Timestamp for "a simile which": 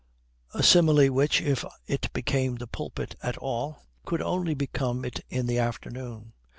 0.55-1.41